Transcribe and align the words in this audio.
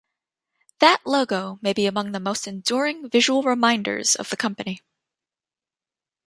That 0.79 1.03
logo 1.05 1.59
may 1.61 1.73
be 1.73 1.85
among 1.85 2.11
the 2.11 2.19
most 2.19 2.47
enduring 2.47 3.07
visual 3.11 3.43
reminders 3.43 4.15
of 4.15 4.31
the 4.31 4.35
company. 4.35 4.81